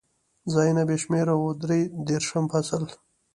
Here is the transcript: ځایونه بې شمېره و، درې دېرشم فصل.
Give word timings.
ځایونه 0.53 0.81
بې 0.87 0.95
شمېره 1.03 1.33
و، 1.37 1.43
درې 1.61 1.79
دېرشم 2.07 2.45
فصل. 2.51 2.83